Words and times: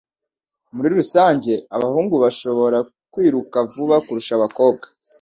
Muri 0.75 0.87
rusange, 0.99 1.53
abahungu 1.75 2.15
barashobora 2.23 2.77
kwiruka 3.13 3.57
vuba 3.71 3.95
kurusha 4.05 4.31
abakobwa. 4.35 4.85